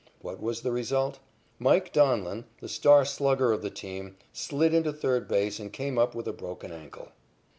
[0.23, 1.19] What was the result?
[1.59, 6.15] "Mike" Donlin, the star slugger of the team, slid into third base and came up
[6.15, 7.09] with a broken ankle.